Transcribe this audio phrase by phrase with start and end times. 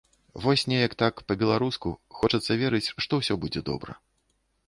[0.43, 3.91] Вось неяк так, па-беларуску, хочацца верыць, што ўсё будзе добра.